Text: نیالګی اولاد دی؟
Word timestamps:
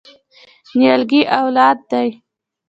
نیالګی 0.77 1.21
اولاد 1.39 1.77
دی؟ 1.89 2.09